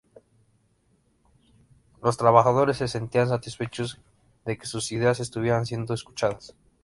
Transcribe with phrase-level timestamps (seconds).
[2.01, 4.01] Los trabajadores se sentían satisfechos
[4.45, 6.55] de que sus ideas estuvieran siendo escuchadas.